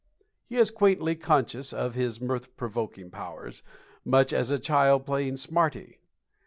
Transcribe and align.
He 0.47 0.55
is 0.57 0.71
quaintly 0.71 1.13
conscious 1.15 1.71
of 1.71 1.93
his 1.93 2.19
mirth 2.19 2.57
provoking 2.57 3.11
powers, 3.11 3.61
much 4.03 4.33
as 4.33 4.49
a 4.49 4.57
child 4.57 5.05
playing 5.05 5.37
"smarty." 5.37 5.99